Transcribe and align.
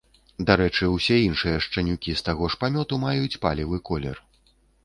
Дарэчы, 0.49 0.87
усе 0.93 1.17
іншыя 1.25 1.59
шчанюкі 1.67 2.17
з 2.21 2.25
таго 2.31 2.51
ж 2.55 2.61
памёту 2.65 3.01
маюць 3.07 3.39
палевы 3.45 3.77
колер. 3.93 4.17